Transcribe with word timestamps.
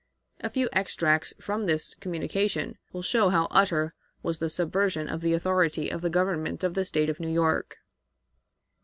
A 0.39 0.49
few 0.49 0.67
extracts 0.73 1.31
from 1.39 1.67
this 1.67 1.93
communication 1.93 2.79
will 2.91 3.03
show 3.03 3.29
how 3.29 3.45
utter 3.51 3.93
was 4.23 4.39
the 4.39 4.49
subversion 4.49 5.07
of 5.07 5.21
the 5.21 5.33
authority 5.35 5.91
of 5.91 6.01
the 6.01 6.09
government 6.09 6.63
of 6.63 6.73
the 6.73 6.85
State 6.85 7.11
of 7.11 7.19
New 7.19 7.29
York. 7.29 7.77